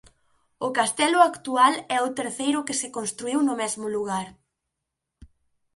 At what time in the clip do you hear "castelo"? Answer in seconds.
0.77-1.19